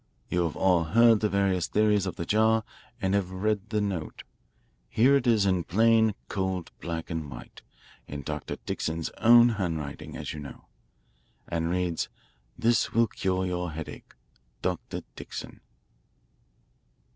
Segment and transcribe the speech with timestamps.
[0.29, 2.63] You have all heard the various theories of the jar
[2.99, 4.23] and have read the note.
[4.89, 7.61] Here it is in plain, cold black and white
[8.07, 8.55] in Dr.
[8.65, 10.65] Dixon's own handwriting, as you know,
[11.47, 12.09] and reads:
[12.57, 14.15] 'This will cure your headache.
[14.63, 15.03] Dr.
[15.15, 15.59] Dixon.'"